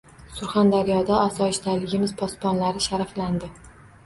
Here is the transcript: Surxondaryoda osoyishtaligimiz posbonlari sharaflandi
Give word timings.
Surxondaryoda 0.37 1.19
osoyishtaligimiz 1.25 2.15
posbonlari 2.23 2.83
sharaflandi 2.89 3.53